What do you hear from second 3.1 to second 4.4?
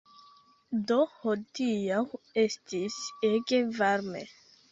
ege varme